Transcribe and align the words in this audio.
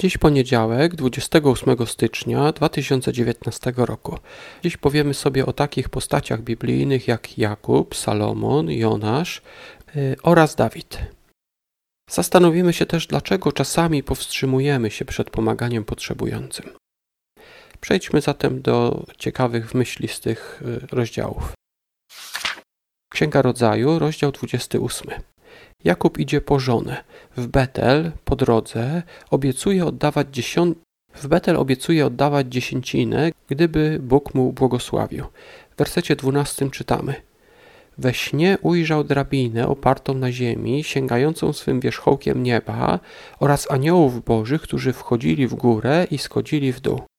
Dziś 0.00 0.18
poniedziałek, 0.18 0.94
28 0.94 1.86
stycznia 1.86 2.52
2019 2.52 3.72
roku. 3.76 4.18
Dziś 4.62 4.76
powiemy 4.76 5.14
sobie 5.14 5.46
o 5.46 5.52
takich 5.52 5.88
postaciach 5.88 6.42
biblijnych 6.42 7.08
jak 7.08 7.38
Jakub, 7.38 7.96
Salomon, 7.96 8.70
Jonasz 8.70 9.42
yy, 9.94 10.16
oraz 10.22 10.54
Dawid. 10.54 10.98
Zastanowimy 12.10 12.72
się 12.72 12.86
też, 12.86 13.06
dlaczego 13.06 13.52
czasami 13.52 14.02
powstrzymujemy 14.02 14.90
się 14.90 15.04
przed 15.04 15.30
pomaganiem 15.30 15.84
potrzebującym. 15.84 16.70
Przejdźmy 17.80 18.20
zatem 18.20 18.62
do 18.62 19.06
ciekawych 19.18 19.74
myśli 19.74 20.08
z 20.08 20.20
tych 20.20 20.62
yy, 20.64 20.86
rozdziałów. 20.92 21.52
Księga 23.12 23.42
Rodzaju, 23.42 23.98
rozdział 23.98 24.32
28. 24.32 25.10
Jakub 25.84 26.18
idzie 26.18 26.40
po 26.40 26.58
żonę. 26.58 27.04
W 27.36 27.46
Betel, 27.46 28.12
po 28.24 28.36
drodze, 28.36 29.02
obiecuje 29.30 29.86
oddawać 29.86 30.26
dziesiąt... 30.32 30.78
W 31.14 31.26
Betel 31.26 31.56
obiecuje 31.56 32.06
oddawać 32.06 32.46
dziesięcinę, 32.46 33.30
gdyby 33.48 33.98
Bóg 34.02 34.34
mu 34.34 34.52
błogosławił. 34.52 35.24
W 35.70 35.78
wersecie 35.78 36.16
12 36.16 36.70
czytamy 36.70 37.14
We 38.00 38.14
śnie 38.14 38.58
ujrzał 38.62 39.04
drabinę 39.04 39.68
opartą 39.68 40.14
na 40.14 40.32
ziemi, 40.32 40.84
sięgającą 40.84 41.52
swym 41.52 41.80
wierzchołkiem 41.80 42.42
nieba 42.42 43.00
oraz 43.40 43.70
aniołów 43.70 44.24
bożych, 44.24 44.62
którzy 44.62 44.92
wchodzili 44.92 45.46
w 45.46 45.54
górę 45.54 46.06
i 46.10 46.18
schodzili 46.18 46.72
w 46.72 46.80
dół. 46.80 47.09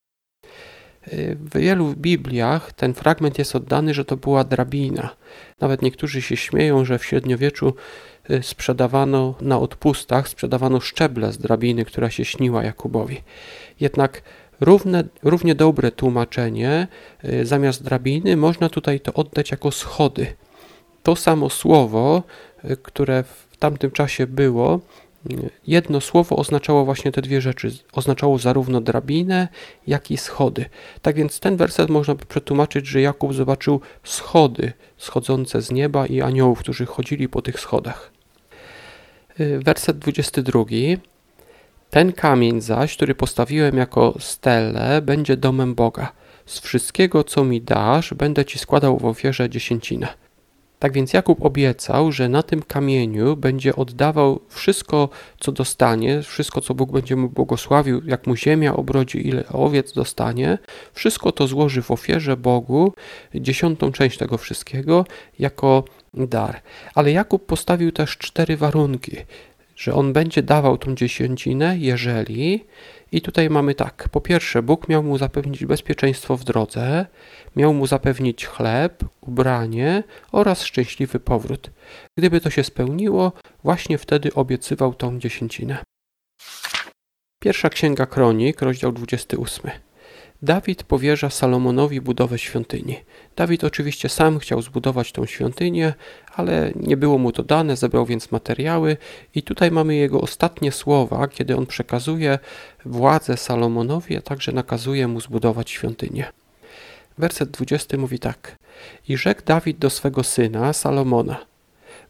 W 1.07 1.59
wielu 1.59 1.93
Bibliach 1.97 2.73
ten 2.73 2.93
fragment 2.93 3.39
jest 3.39 3.55
oddany, 3.55 3.93
że 3.93 4.05
to 4.05 4.17
była 4.17 4.43
drabina. 4.43 5.15
Nawet 5.59 5.81
niektórzy 5.81 6.21
się 6.21 6.37
śmieją, 6.37 6.85
że 6.85 6.99
w 6.99 7.05
średniowieczu 7.05 7.73
y, 8.29 8.43
sprzedawano 8.43 9.35
na 9.41 9.59
odpustach, 9.59 10.27
sprzedawano 10.29 10.79
szczeble 10.79 11.31
z 11.31 11.37
drabiny, 11.37 11.85
która 11.85 12.09
się 12.09 12.25
śniła 12.25 12.63
Jakubowi. 12.63 13.21
Jednak 13.79 14.21
równe, 14.59 15.03
równie 15.23 15.55
dobre 15.55 15.91
tłumaczenie, 15.91 16.87
y, 17.25 17.45
zamiast 17.45 17.83
drabiny, 17.83 18.37
można 18.37 18.69
tutaj 18.69 18.99
to 18.99 19.13
oddać 19.13 19.51
jako 19.51 19.71
schody. 19.71 20.27
To 21.03 21.15
samo 21.15 21.49
słowo, 21.49 22.23
y, 22.65 22.77
które 22.77 23.23
w 23.23 23.57
tamtym 23.57 23.91
czasie 23.91 24.27
było, 24.27 24.79
Jedno 25.67 26.01
słowo 26.01 26.35
oznaczało 26.35 26.85
właśnie 26.85 27.11
te 27.11 27.21
dwie 27.21 27.41
rzeczy. 27.41 27.71
Oznaczało 27.93 28.37
zarówno 28.37 28.81
drabinę, 28.81 29.47
jak 29.87 30.11
i 30.11 30.17
schody. 30.17 30.65
Tak 31.01 31.15
więc 31.15 31.39
ten 31.39 31.57
werset 31.57 31.89
można 31.89 32.15
by 32.15 32.25
przetłumaczyć, 32.25 32.87
że 32.87 33.01
Jakub 33.01 33.33
zobaczył 33.33 33.81
schody 34.03 34.73
schodzące 34.97 35.61
z 35.61 35.71
nieba 35.71 36.05
i 36.05 36.21
aniołów, 36.21 36.59
którzy 36.59 36.85
chodzili 36.85 37.29
po 37.29 37.41
tych 37.41 37.59
schodach. 37.59 38.11
Y, 39.39 39.59
werset 39.59 39.97
22. 39.99 40.63
Ten 41.89 42.13
kamień 42.13 42.61
zaś, 42.61 42.95
który 42.95 43.15
postawiłem 43.15 43.77
jako 43.77 44.13
stele, 44.19 45.01
będzie 45.01 45.37
domem 45.37 45.75
Boga. 45.75 46.11
Z 46.45 46.59
wszystkiego, 46.59 47.23
co 47.23 47.43
mi 47.43 47.61
dasz, 47.61 48.13
będę 48.13 48.45
ci 48.45 48.59
składał 48.59 48.97
w 48.97 49.05
ofierze 49.05 49.49
dziesięcinę. 49.49 50.07
Tak 50.81 50.93
więc 50.93 51.13
Jakub 51.13 51.45
obiecał, 51.45 52.11
że 52.11 52.29
na 52.29 52.43
tym 52.43 52.61
kamieniu 52.61 53.37
będzie 53.37 53.75
oddawał 53.75 54.39
wszystko, 54.49 55.09
co 55.39 55.51
dostanie, 55.51 56.21
wszystko, 56.21 56.61
co 56.61 56.73
Bóg 56.73 56.91
będzie 56.91 57.15
mu 57.15 57.29
błogosławił, 57.29 58.01
jak 58.05 58.27
mu 58.27 58.35
ziemia 58.35 58.75
obrodzi, 58.75 59.27
ile 59.27 59.47
owiec 59.47 59.93
dostanie, 59.93 60.57
wszystko 60.93 61.31
to 61.31 61.47
złoży 61.47 61.81
w 61.81 61.91
ofierze 61.91 62.37
Bogu, 62.37 62.93
dziesiątą 63.35 63.91
część 63.91 64.17
tego 64.17 64.37
wszystkiego, 64.37 65.05
jako 65.39 65.83
dar. 66.13 66.61
Ale 66.95 67.11
Jakub 67.11 67.45
postawił 67.45 67.91
też 67.91 68.17
cztery 68.17 68.57
warunki, 68.57 69.17
że 69.75 69.93
on 69.93 70.13
będzie 70.13 70.43
dawał 70.43 70.77
tą 70.77 70.95
dziesięcinę, 70.95 71.77
jeżeli 71.77 72.65
i 73.11 73.21
tutaj 73.21 73.49
mamy 73.49 73.75
tak. 73.75 74.09
Po 74.11 74.21
pierwsze, 74.21 74.63
Bóg 74.63 74.89
miał 74.89 75.03
mu 75.03 75.17
zapewnić 75.17 75.65
bezpieczeństwo 75.65 76.37
w 76.37 76.43
drodze, 76.43 77.05
miał 77.55 77.73
mu 77.73 77.87
zapewnić 77.87 78.45
chleb, 78.45 79.03
ubranie 79.21 80.03
oraz 80.31 80.63
szczęśliwy 80.63 81.19
powrót. 81.19 81.69
Gdyby 82.17 82.41
to 82.41 82.49
się 82.49 82.63
spełniło, 82.63 83.31
właśnie 83.63 83.97
wtedy 83.97 84.33
obiecywał 84.33 84.93
tą 84.93 85.19
dziesięcinę. 85.19 85.77
Pierwsza 87.43 87.69
księga 87.69 88.05
Kronik, 88.05 88.61
rozdział 88.61 88.91
28. 88.91 89.90
Dawid 90.43 90.83
powierza 90.83 91.29
Salomonowi 91.29 92.01
budowę 92.01 92.39
świątyni. 92.39 92.95
Dawid 93.35 93.63
oczywiście 93.63 94.09
sam 94.09 94.39
chciał 94.39 94.61
zbudować 94.61 95.11
tą 95.11 95.25
świątynię, 95.25 95.93
ale 96.35 96.71
nie 96.75 96.97
było 96.97 97.17
mu 97.17 97.31
to 97.31 97.43
dane, 97.43 97.77
zebrał 97.77 98.05
więc 98.05 98.31
materiały 98.31 98.97
i 99.35 99.43
tutaj 99.43 99.71
mamy 99.71 99.95
jego 99.95 100.21
ostatnie 100.21 100.71
słowa, 100.71 101.27
kiedy 101.27 101.57
on 101.57 101.65
przekazuje 101.65 102.39
władzę 102.85 103.37
Salomonowi, 103.37 104.17
a 104.17 104.21
także 104.21 104.51
nakazuje 104.51 105.07
mu 105.07 105.21
zbudować 105.21 105.69
świątynię. 105.69 106.25
Werset 107.17 107.51
20 107.51 107.97
mówi 107.97 108.19
tak: 108.19 108.55
I 109.07 109.17
rzekł 109.17 109.41
Dawid 109.45 109.77
do 109.77 109.89
swego 109.89 110.23
syna 110.23 110.73
Salomona: 110.73 111.37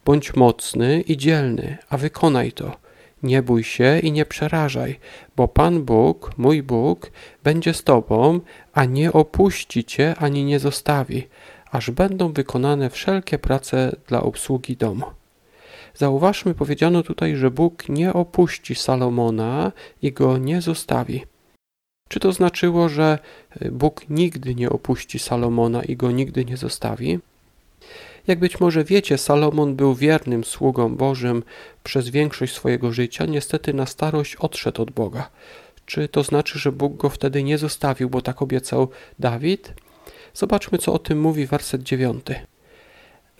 Bądź 0.05 0.35
mocny 0.35 1.01
i 1.01 1.17
dzielny, 1.17 1.77
a 1.89 1.97
wykonaj 1.97 2.51
to 2.51 2.77
nie 3.23 3.41
bój 3.41 3.63
się 3.63 3.99
i 3.99 4.11
nie 4.11 4.25
przerażaj, 4.25 4.99
bo 5.35 5.47
Pan 5.47 5.83
Bóg, 5.83 6.31
mój 6.37 6.63
Bóg, 6.63 7.11
będzie 7.43 7.73
z 7.73 7.83
tobą, 7.83 8.39
a 8.73 8.85
nie 8.85 9.13
opuści 9.13 9.83
cię 9.83 10.15
ani 10.19 10.43
nie 10.43 10.59
zostawi, 10.59 11.27
aż 11.71 11.91
będą 11.91 12.33
wykonane 12.33 12.89
wszelkie 12.89 13.39
prace 13.39 13.95
dla 14.07 14.23
obsługi 14.23 14.77
domu. 14.77 15.05
Zauważmy, 15.95 16.53
powiedziano 16.53 17.03
tutaj, 17.03 17.35
że 17.35 17.51
Bóg 17.51 17.89
nie 17.89 18.13
opuści 18.13 18.75
Salomona 18.75 19.71
i 20.01 20.11
go 20.11 20.37
nie 20.37 20.61
zostawi. 20.61 21.25
Czy 22.09 22.19
to 22.19 22.31
znaczyło, 22.31 22.89
że 22.89 23.19
Bóg 23.71 24.09
nigdy 24.09 24.55
nie 24.55 24.69
opuści 24.69 25.19
Salomona 25.19 25.83
i 25.83 25.95
go 25.95 26.11
nigdy 26.11 26.45
nie 26.45 26.57
zostawi? 26.57 27.19
Jak 28.27 28.39
być 28.39 28.59
może 28.59 28.83
wiecie, 28.83 29.17
Salomon 29.17 29.75
był 29.75 29.95
wiernym 29.95 30.43
sługą 30.43 30.95
Bożym 30.95 31.43
przez 31.83 32.09
większość 32.09 32.53
swojego 32.53 32.91
życia, 32.91 33.25
niestety 33.25 33.73
na 33.73 33.85
starość 33.85 34.35
odszedł 34.35 34.81
od 34.81 34.91
Boga. 34.91 35.29
Czy 35.85 36.07
to 36.07 36.23
znaczy, 36.23 36.59
że 36.59 36.71
Bóg 36.71 36.97
go 36.97 37.09
wtedy 37.09 37.43
nie 37.43 37.57
zostawił, 37.57 38.09
bo 38.09 38.21
tak 38.21 38.41
obiecał 38.41 38.89
Dawid? 39.19 39.73
Zobaczmy, 40.33 40.77
co 40.77 40.93
o 40.93 40.99
tym 40.99 41.21
mówi 41.21 41.45
werset 41.45 41.83
dziewiąty. 41.83 42.35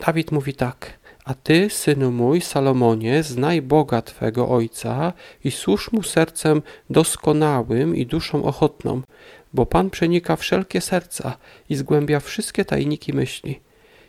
Dawid 0.06 0.31
mówi 0.31 0.53
tak. 0.53 1.02
A 1.25 1.34
ty, 1.34 1.69
synu 1.69 2.12
mój, 2.12 2.42
Salomonie, 2.42 3.24
znaj 3.24 3.62
Boga 3.62 4.02
twego 4.02 4.50
ojca 4.50 5.13
i 5.44 5.52
służ 5.52 5.92
mu 5.92 6.03
sercem 6.03 6.62
doskonałym 6.90 7.96
i 7.96 8.06
duszą 8.06 8.44
ochotną, 8.44 9.02
bo 9.53 9.66
Pan 9.66 9.90
przenika 9.90 10.36
wszelkie 10.36 10.81
serca 10.81 11.38
i 11.69 11.75
zgłębia 11.75 12.19
wszystkie 12.19 12.66
tajniki 12.66 13.13
myśli. 13.13 13.59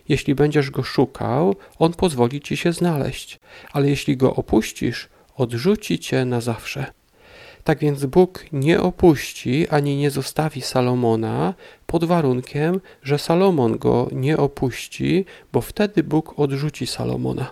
Jeśli 0.09 0.35
będziesz 0.35 0.71
go 0.71 0.83
szukał, 0.83 1.55
on 1.79 1.93
pozwoli 1.93 2.41
ci 2.41 2.57
się 2.57 2.73
znaleźć, 2.73 3.39
ale 3.71 3.89
jeśli 3.89 4.17
go 4.17 4.35
opuścisz, 4.35 5.09
odrzuci 5.37 5.99
cię 5.99 6.25
na 6.25 6.41
zawsze. 6.41 6.85
Tak 7.63 7.79
więc 7.79 8.05
Bóg 8.05 8.45
nie 8.51 8.81
opuści 8.81 9.67
ani 9.69 9.97
nie 9.97 10.11
zostawi 10.11 10.61
Salomona 10.61 11.53
pod 11.87 12.05
warunkiem, 12.05 12.79
że 13.03 13.19
Salomon 13.19 13.77
go 13.77 14.07
nie 14.11 14.37
opuści, 14.37 15.25
bo 15.53 15.61
wtedy 15.61 16.03
Bóg 16.03 16.39
odrzuci 16.39 16.87
Salomona. 16.87 17.51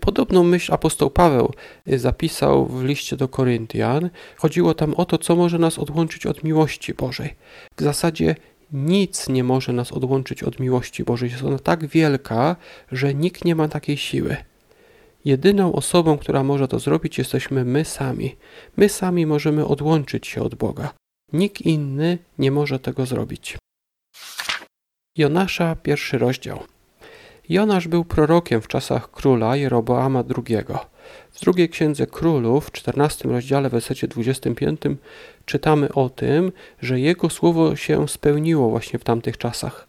Podobną 0.00 0.44
myśl 0.44 0.74
apostoł 0.74 1.10
Paweł 1.10 1.52
zapisał 1.86 2.66
w 2.66 2.84
liście 2.84 3.16
do 3.16 3.28
Koryntian. 3.28 4.10
Chodziło 4.36 4.74
tam 4.74 4.94
o 4.94 5.04
to, 5.04 5.18
co 5.18 5.36
może 5.36 5.58
nas 5.58 5.78
odłączyć 5.78 6.26
od 6.26 6.44
miłości 6.44 6.94
Bożej. 6.94 7.34
W 7.76 7.82
zasadzie 7.82 8.36
nic 8.72 9.28
nie 9.28 9.44
może 9.44 9.72
nas 9.72 9.92
odłączyć 9.92 10.42
od 10.42 10.60
miłości 10.60 11.04
Bożej. 11.04 11.30
Jest 11.30 11.44
ona 11.44 11.58
tak 11.58 11.86
wielka, 11.86 12.56
że 12.92 13.14
nikt 13.14 13.44
nie 13.44 13.54
ma 13.54 13.68
takiej 13.68 13.96
siły. 13.96 14.36
Jedyną 15.24 15.72
osobą, 15.72 16.18
która 16.18 16.42
może 16.42 16.68
to 16.68 16.78
zrobić, 16.78 17.18
jesteśmy 17.18 17.64
my 17.64 17.84
sami. 17.84 18.36
My 18.76 18.88
sami 18.88 19.26
możemy 19.26 19.66
odłączyć 19.66 20.26
się 20.26 20.42
od 20.42 20.54
Boga. 20.54 20.94
Nikt 21.32 21.60
inny 21.60 22.18
nie 22.38 22.50
może 22.50 22.78
tego 22.78 23.06
zrobić. 23.06 23.58
Jonasza, 25.16 25.76
pierwszy 25.76 26.18
rozdział. 26.18 26.60
Jonasz 27.48 27.88
był 27.88 28.04
prorokiem 28.04 28.60
w 28.60 28.68
czasach 28.68 29.10
króla 29.10 29.56
Jeroboama 29.56 30.24
II. 30.36 30.64
W 31.32 31.40
drugiej 31.40 31.68
księdze 31.68 32.06
królów, 32.06 32.66
w 32.66 32.72
14 32.72 33.28
rozdziale, 33.28 33.68
wersecie 33.68 34.08
25, 34.08 34.80
czytamy 35.46 35.92
o 35.92 36.08
tym, 36.10 36.52
że 36.82 37.00
jego 37.00 37.30
słowo 37.30 37.76
się 37.76 38.08
spełniło 38.08 38.70
właśnie 38.70 38.98
w 38.98 39.04
tamtych 39.04 39.38
czasach. 39.38 39.86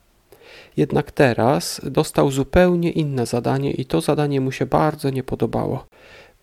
Jednak 0.78 1.12
teraz 1.12 1.82
dostał 1.84 2.32
zupełnie 2.32 2.92
inne 2.92 3.26
zadanie 3.26 3.72
i 3.72 3.86
to 3.86 4.02
zadanie 4.02 4.42
mu 4.42 4.52
się 4.52 4.66
bardzo 4.66 5.10
nie 5.10 5.24
podobało. 5.24 5.86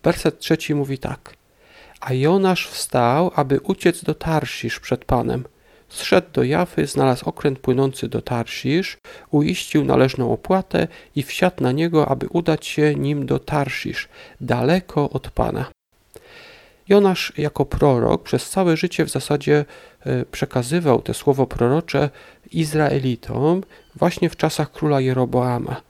Werset 0.02 0.38
trzeci 0.38 0.74
mówi 0.74 0.98
tak. 0.98 1.34
A 2.00 2.12
Jonasz 2.12 2.68
wstał, 2.68 3.30
aby 3.34 3.60
uciec 3.60 4.04
do 4.04 4.14
Tarsisz 4.14 4.80
przed 4.80 5.04
Panem– 5.04 5.44
Zszedł 5.88 6.26
do 6.32 6.42
Jafy, 6.42 6.86
znalazł 6.86 7.28
okręt 7.28 7.58
płynący 7.58 8.08
do 8.08 8.22
Tarsisz, 8.22 8.98
uiścił 9.30 9.84
należną 9.84 10.32
opłatę 10.32 10.88
i 11.16 11.22
wsiadł 11.22 11.62
na 11.62 11.72
niego, 11.72 12.08
aby 12.08 12.26
udać 12.26 12.66
się 12.66 12.94
nim 12.94 13.26
do 13.26 13.38
Tarsisz, 13.38 14.08
daleko 14.40 15.10
od 15.10 15.30
Pana. 15.30 15.66
Jonasz 16.88 17.32
jako 17.38 17.64
prorok 17.64 18.22
przez 18.22 18.50
całe 18.50 18.76
życie 18.76 19.04
w 19.04 19.10
zasadzie 19.10 19.64
e, 20.00 20.24
przekazywał 20.24 21.02
te 21.02 21.14
słowo 21.14 21.46
prorocze 21.46 22.10
Izraelitom 22.52 23.62
właśnie 23.94 24.30
w 24.30 24.36
czasach 24.36 24.72
króla 24.72 25.00
Jeroboama. 25.00 25.82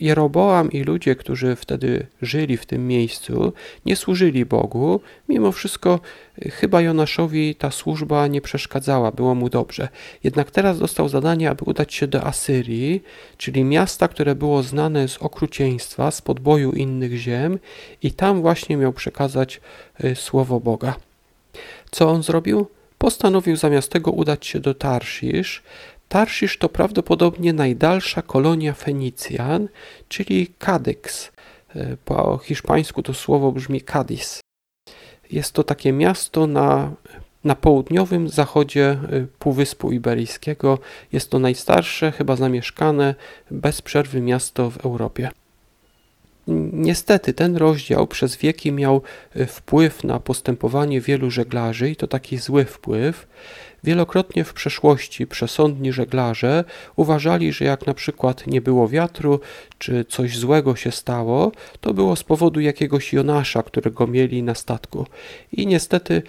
Jeroboam 0.00 0.72
i 0.72 0.82
ludzie, 0.82 1.16
którzy 1.16 1.56
wtedy 1.56 2.06
żyli 2.22 2.56
w 2.56 2.66
tym 2.66 2.88
miejscu, 2.88 3.52
nie 3.86 3.96
służyli 3.96 4.44
Bogu. 4.44 5.00
Mimo 5.28 5.52
wszystko 5.52 6.00
y, 6.46 6.50
chyba 6.50 6.80
Jonaszowi 6.80 7.54
ta 7.54 7.70
służba 7.70 8.26
nie 8.26 8.40
przeszkadzała, 8.40 9.12
było 9.12 9.34
mu 9.34 9.48
dobrze. 9.48 9.88
Jednak 10.24 10.50
teraz 10.50 10.78
dostał 10.78 11.08
zadanie, 11.08 11.50
aby 11.50 11.64
udać 11.64 11.94
się 11.94 12.06
do 12.06 12.22
Asyrii, 12.22 13.02
czyli 13.36 13.64
miasta, 13.64 14.08
które 14.08 14.34
było 14.34 14.62
znane 14.62 15.08
z 15.08 15.18
okrucieństwa, 15.18 16.10
z 16.10 16.22
podboju 16.22 16.72
innych 16.72 17.16
ziem 17.16 17.58
i 18.02 18.12
tam 18.12 18.40
właśnie 18.42 18.76
miał 18.76 18.92
przekazać 18.92 19.60
y, 20.04 20.14
słowo 20.14 20.60
Boga. 20.60 20.94
Co 21.90 22.10
on 22.10 22.22
zrobił? 22.22 22.66
Postanowił 22.98 23.56
zamiast 23.56 23.90
tego 23.90 24.10
udać 24.10 24.46
się 24.46 24.60
do 24.60 24.74
Tarszisz, 24.74 25.62
Tarszisz 26.14 26.58
to 26.58 26.68
prawdopodobnie 26.68 27.52
najdalsza 27.52 28.22
kolonia 28.22 28.72
Fenicjan, 28.72 29.68
czyli 30.08 30.46
Kadyks. 30.58 31.32
E, 31.74 31.96
po 32.04 32.38
hiszpańsku 32.38 33.02
to 33.02 33.14
słowo 33.14 33.52
brzmi 33.52 33.80
Cadiz. 33.80 34.40
Jest 35.30 35.52
to 35.52 35.64
takie 35.64 35.92
miasto 35.92 36.46
na, 36.46 36.92
na 37.44 37.54
południowym 37.54 38.28
zachodzie 38.28 38.86
e, 38.90 39.26
Półwyspu 39.38 39.92
Iberyjskiego. 39.92 40.78
Jest 41.12 41.30
to 41.30 41.38
najstarsze, 41.38 42.12
chyba 42.12 42.36
zamieszkane 42.36 43.14
bez 43.50 43.82
przerwy 43.82 44.20
miasto 44.20 44.70
w 44.70 44.84
Europie. 44.84 45.30
Niestety 46.72 47.34
ten 47.34 47.56
rozdział 47.56 48.06
przez 48.06 48.36
wieki 48.36 48.72
miał 48.72 49.02
e, 49.34 49.46
wpływ 49.46 50.04
na 50.04 50.20
postępowanie 50.20 51.00
wielu 51.00 51.30
żeglarzy 51.30 51.90
i 51.90 51.96
to 51.96 52.06
taki 52.06 52.38
zły 52.38 52.64
wpływ. 52.64 53.26
Wielokrotnie 53.84 54.44
w 54.44 54.54
przeszłości 54.54 55.26
przesądni 55.26 55.92
żeglarze 55.92 56.64
uważali, 56.96 57.52
że 57.52 57.64
jak 57.64 57.86
na 57.86 57.94
przykład 57.94 58.46
nie 58.46 58.60
było 58.60 58.88
wiatru, 58.88 59.40
czy 59.78 60.04
coś 60.04 60.38
złego 60.38 60.76
się 60.76 60.90
stało, 60.90 61.52
to 61.80 61.94
było 61.94 62.16
z 62.16 62.24
powodu 62.24 62.60
jakiegoś 62.60 63.12
Jonasza, 63.12 63.62
którego 63.62 64.06
mieli 64.06 64.42
na 64.42 64.54
statku. 64.54 65.06
I 65.52 65.66
niestety 65.66 66.22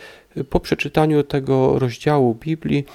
po 0.49 0.59
przeczytaniu 0.59 1.23
tego 1.23 1.79
rozdziału 1.79 2.35
Biblii 2.35 2.85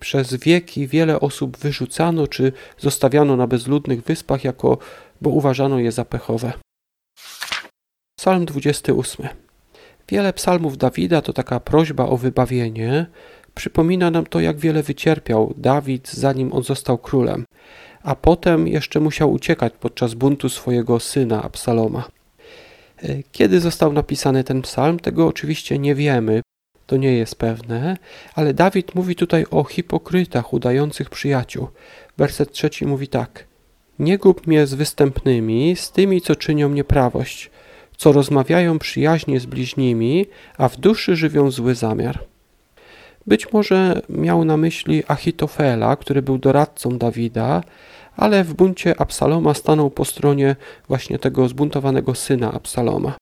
przez 0.00 0.34
wieki 0.34 0.86
wiele 0.86 1.20
osób 1.20 1.56
wyrzucano 1.56 2.26
czy 2.26 2.52
zostawiano 2.78 3.36
na 3.36 3.46
bezludnych 3.46 4.02
wyspach, 4.02 4.44
jako, 4.44 4.78
bo 5.20 5.30
uważano 5.30 5.78
je 5.78 5.92
za 5.92 6.04
pechowe. 6.04 6.52
Psalm 8.18 8.46
28. 8.46 9.28
Wiele 10.08 10.32
psalmów 10.32 10.78
Dawida 10.78 11.22
to 11.22 11.32
taka 11.32 11.60
prośba 11.60 12.06
o 12.06 12.16
wybawienie, 12.16 13.06
Przypomina 13.58 14.10
nam 14.10 14.26
to, 14.26 14.40
jak 14.40 14.58
wiele 14.58 14.82
wycierpiał 14.82 15.54
Dawid, 15.56 16.08
zanim 16.08 16.52
on 16.52 16.62
został 16.62 16.98
królem, 16.98 17.44
a 18.02 18.14
potem 18.14 18.68
jeszcze 18.68 19.00
musiał 19.00 19.32
uciekać 19.32 19.72
podczas 19.80 20.14
buntu 20.14 20.48
swojego 20.48 21.00
syna 21.00 21.42
Absaloma. 21.42 22.08
E, 23.02 23.22
kiedy 23.32 23.60
został 23.60 23.92
napisany 23.92 24.44
ten 24.44 24.62
psalm, 24.62 24.98
tego 24.98 25.26
oczywiście 25.26 25.78
nie 25.78 25.94
wiemy, 25.94 26.40
to 26.86 26.96
nie 26.96 27.12
jest 27.12 27.34
pewne, 27.34 27.96
ale 28.34 28.54
Dawid 28.54 28.94
mówi 28.94 29.16
tutaj 29.16 29.44
o 29.50 29.64
hipokrytach 29.64 30.52
udających 30.52 31.10
przyjaciół. 31.10 31.68
Werset 32.18 32.52
trzeci 32.52 32.86
mówi 32.86 33.08
tak: 33.08 33.47
Nie 33.98 34.18
gub 34.18 34.46
mnie 34.46 34.66
z 34.66 34.74
występnymi, 34.74 35.76
z 35.76 35.92
tymi, 35.92 36.20
co 36.20 36.36
czynią 36.36 36.68
nieprawość, 36.68 37.50
co 37.96 38.12
rozmawiają 38.12 38.78
przyjaźnie 38.78 39.40
z 39.40 39.46
bliźnimi, 39.46 40.26
a 40.58 40.68
w 40.68 40.76
duszy 40.76 41.16
żywią 41.16 41.50
zły 41.50 41.74
zamiar. 41.74 42.24
Być 43.26 43.52
może 43.52 44.02
miał 44.08 44.44
na 44.44 44.56
myśli 44.56 45.02
Achitofela, 45.08 45.96
który 45.96 46.22
był 46.22 46.38
doradcą 46.38 46.98
Dawida, 46.98 47.62
ale 48.16 48.44
w 48.44 48.54
buncie 48.54 49.00
Absaloma 49.00 49.54
stanął 49.54 49.90
po 49.90 50.04
stronie 50.04 50.56
właśnie 50.88 51.18
tego 51.18 51.48
zbuntowanego 51.48 52.14
syna 52.14 52.52
Absaloma. 52.52 53.16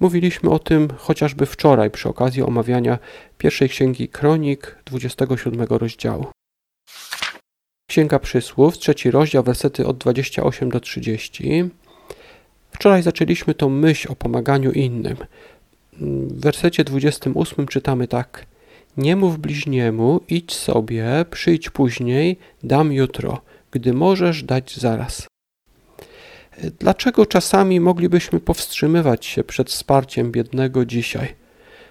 Mówiliśmy 0.00 0.50
o 0.50 0.58
tym 0.58 0.88
chociażby 0.96 1.46
wczoraj 1.46 1.90
przy 1.90 2.08
okazji 2.08 2.42
omawiania 2.42 2.98
pierwszej 3.38 3.68
księgi 3.68 4.08
Kronik 4.08 4.78
27 4.84 5.66
rozdziału. 5.70 6.31
Księga 7.92 8.18
Przysłów, 8.18 8.78
trzeci 8.78 9.10
rozdział, 9.10 9.42
wersety 9.42 9.86
od 9.86 9.98
28 9.98 10.70
do 10.70 10.80
30. 10.80 11.64
Wczoraj 12.70 13.02
zaczęliśmy 13.02 13.54
tą 13.54 13.68
myśl 13.68 14.12
o 14.12 14.16
pomaganiu 14.16 14.72
innym. 14.72 15.16
W 16.00 16.40
wersecie 16.40 16.84
28 16.84 17.66
czytamy 17.66 18.08
tak: 18.08 18.46
nie 18.96 19.16
mów 19.16 19.38
bliźniemu, 19.38 20.20
idź 20.28 20.54
sobie, 20.54 21.24
przyjdź 21.30 21.70
później, 21.70 22.38
dam 22.62 22.92
jutro, 22.92 23.40
gdy 23.70 23.92
możesz 23.92 24.42
dać 24.42 24.76
zaraz. 24.76 25.26
Dlaczego 26.78 27.26
czasami 27.26 27.80
moglibyśmy 27.80 28.40
powstrzymywać 28.40 29.26
się 29.26 29.44
przed 29.44 29.70
wsparciem 29.70 30.32
biednego 30.32 30.84
dzisiaj? 30.84 31.34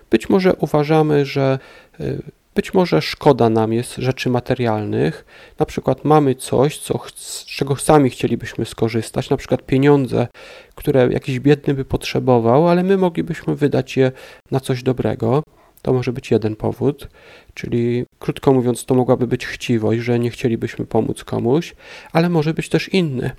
Być 0.09 0.29
może 0.29 0.53
uważamy, 0.53 1.25
że 1.25 1.59
y, 1.99 2.21
być 2.55 2.73
może 2.73 3.01
szkoda 3.01 3.49
nam 3.49 3.73
jest 3.73 3.95
rzeczy 3.95 4.29
materialnych, 4.29 5.25
na 5.59 5.65
przykład 5.65 6.05
mamy 6.05 6.35
coś, 6.35 6.77
co, 6.77 6.99
z 7.15 7.45
czego 7.45 7.75
sami 7.75 8.09
chcielibyśmy 8.09 8.65
skorzystać, 8.65 9.29
na 9.29 9.37
przykład 9.37 9.65
pieniądze, 9.65 10.27
które 10.75 11.07
jakiś 11.11 11.39
biedny 11.39 11.73
by 11.73 11.85
potrzebował, 11.85 12.67
ale 12.67 12.83
my 12.83 12.97
moglibyśmy 12.97 13.55
wydać 13.55 13.97
je 13.97 14.11
na 14.51 14.59
coś 14.59 14.83
dobrego. 14.83 15.43
To 15.81 15.93
może 15.93 16.13
być 16.13 16.31
jeden 16.31 16.55
powód, 16.55 17.07
czyli 17.53 18.05
krótko 18.19 18.53
mówiąc, 18.53 18.85
to 18.85 18.95
mogłaby 18.95 19.27
być 19.27 19.45
chciwość, 19.45 20.01
że 20.01 20.19
nie 20.19 20.29
chcielibyśmy 20.29 20.85
pomóc 20.85 21.23
komuś, 21.23 21.75
ale 22.11 22.29
może 22.29 22.53
być 22.53 22.69
też 22.69 22.89
inny. 22.89 23.31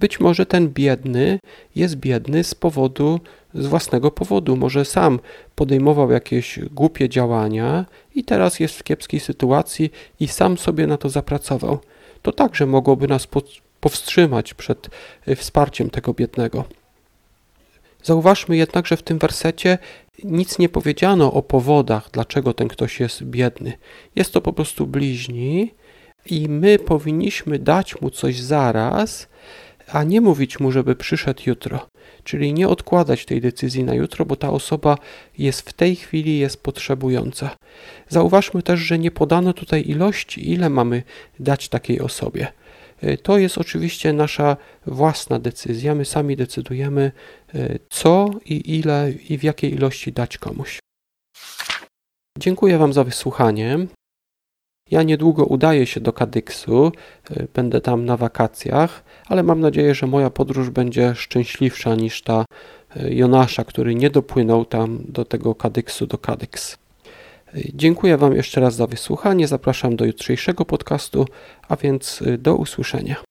Być 0.00 0.20
może 0.20 0.46
ten 0.46 0.68
biedny 0.68 1.38
jest 1.74 1.96
biedny 1.96 2.44
z 2.44 2.54
powodu, 2.54 3.20
z 3.58 3.66
własnego 3.66 4.10
powodu. 4.10 4.56
Może 4.56 4.84
sam 4.84 5.20
podejmował 5.54 6.10
jakieś 6.10 6.60
głupie 6.70 7.08
działania 7.08 7.86
i 8.14 8.24
teraz 8.24 8.60
jest 8.60 8.78
w 8.78 8.84
kiepskiej 8.84 9.20
sytuacji 9.20 9.90
i 10.20 10.28
sam 10.28 10.58
sobie 10.58 10.86
na 10.86 10.96
to 10.96 11.08
zapracował. 11.08 11.78
To 12.22 12.32
także 12.32 12.66
mogłoby 12.66 13.08
nas 13.08 13.28
powstrzymać 13.80 14.54
przed 14.54 14.88
y, 15.28 15.36
wsparciem 15.36 15.90
tego 15.90 16.14
biednego. 16.14 16.64
Zauważmy 18.02 18.56
jednak, 18.56 18.86
że 18.86 18.96
w 18.96 19.02
tym 19.02 19.18
wersecie 19.18 19.78
nic 20.24 20.58
nie 20.58 20.68
powiedziano 20.68 21.32
o 21.32 21.42
powodach, 21.42 22.08
dlaczego 22.12 22.54
ten 22.54 22.68
ktoś 22.68 23.00
jest 23.00 23.22
biedny. 23.22 23.72
Jest 24.16 24.32
to 24.32 24.40
po 24.40 24.52
prostu 24.52 24.86
bliźni 24.86 25.74
i 26.26 26.48
my 26.48 26.78
powinniśmy 26.78 27.58
dać 27.58 28.00
mu 28.00 28.10
coś 28.10 28.40
zaraz, 28.40 29.28
a 29.92 30.04
nie 30.04 30.20
mówić 30.20 30.60
mu, 30.60 30.72
żeby 30.72 30.96
przyszedł 30.96 31.42
jutro. 31.46 31.88
Czyli 32.24 32.52
nie 32.52 32.68
odkładać 32.68 33.24
tej 33.24 33.40
decyzji 33.40 33.84
na 33.84 33.94
jutro, 33.94 34.24
bo 34.24 34.36
ta 34.36 34.50
osoba 34.50 34.98
jest 35.38 35.70
w 35.70 35.72
tej 35.72 35.96
chwili 35.96 36.38
jest 36.38 36.62
potrzebująca. 36.62 37.50
Zauważmy 38.08 38.62
też, 38.62 38.80
że 38.80 38.98
nie 38.98 39.10
podano 39.10 39.52
tutaj 39.52 39.88
ilości, 39.88 40.52
ile 40.52 40.70
mamy 40.70 41.02
dać 41.40 41.68
takiej 41.68 42.00
osobie. 42.00 42.46
E, 43.00 43.16
to 43.16 43.38
jest 43.38 43.58
oczywiście 43.58 44.12
nasza 44.12 44.56
własna 44.86 45.38
decyzja. 45.38 45.94
My 45.94 46.04
sami 46.04 46.36
decydujemy, 46.36 47.12
e, 47.54 47.78
co 47.90 48.30
i 48.44 48.78
ile 48.78 49.12
i 49.28 49.38
w 49.38 49.42
jakiej 49.42 49.74
ilości 49.74 50.12
dać 50.12 50.38
komuś. 50.38 50.78
Dziękuję 52.38 52.78
Wam 52.78 52.92
za 52.92 53.04
wysłuchanie. 53.04 53.78
Ja 54.90 55.02
niedługo 55.02 55.44
udaję 55.44 55.86
się 55.86 56.00
do 56.00 56.12
Kadyksu, 56.12 56.92
e, 57.30 57.46
będę 57.54 57.80
tam 57.80 58.04
na 58.04 58.16
wakacjach, 58.16 59.04
ale 59.28 59.42
mam 59.42 59.60
nadzieję, 59.60 59.94
że 59.94 60.06
moja 60.06 60.30
podróż 60.30 60.70
będzie 60.70 61.14
szczęśliwsza 61.14 61.94
niż 61.94 62.22
ta 62.22 62.44
Jonasza, 63.04 63.64
który 63.64 63.94
nie 63.94 64.10
dopłynął 64.10 64.64
tam 64.64 64.98
do 65.08 65.24
tego 65.24 65.54
Kadyksu, 65.54 66.06
do 66.06 66.18
Kadyks. 66.18 66.78
Dziękuję 67.74 68.16
Wam 68.16 68.34
jeszcze 68.34 68.60
raz 68.60 68.74
za 68.74 68.86
wysłuchanie. 68.86 69.48
Zapraszam 69.48 69.96
do 69.96 70.04
jutrzejszego 70.04 70.64
podcastu, 70.64 71.26
a 71.68 71.76
więc 71.76 72.22
y, 72.22 72.38
do 72.38 72.56
usłyszenia. 72.56 73.25